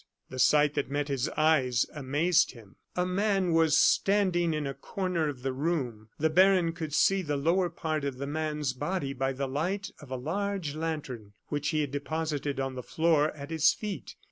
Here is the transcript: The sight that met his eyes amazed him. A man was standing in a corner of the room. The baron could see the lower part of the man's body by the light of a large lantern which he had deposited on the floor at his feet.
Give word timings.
The 0.31 0.39
sight 0.39 0.73
that 0.73 0.89
met 0.89 1.09
his 1.09 1.29
eyes 1.37 1.85
amazed 1.93 2.53
him. 2.53 2.75
A 2.95 3.05
man 3.05 3.53
was 3.53 3.77
standing 3.77 4.51
in 4.51 4.65
a 4.65 4.73
corner 4.73 5.29
of 5.29 5.43
the 5.43 5.53
room. 5.53 6.09
The 6.17 6.31
baron 6.31 6.73
could 6.73 6.91
see 6.91 7.21
the 7.21 7.37
lower 7.37 7.69
part 7.69 8.03
of 8.03 8.17
the 8.17 8.25
man's 8.25 8.73
body 8.73 9.13
by 9.13 9.31
the 9.33 9.47
light 9.47 9.91
of 9.99 10.09
a 10.09 10.15
large 10.17 10.73
lantern 10.73 11.33
which 11.49 11.69
he 11.69 11.81
had 11.81 11.91
deposited 11.91 12.59
on 12.59 12.73
the 12.73 12.81
floor 12.81 13.29
at 13.35 13.51
his 13.51 13.73
feet. 13.75 14.15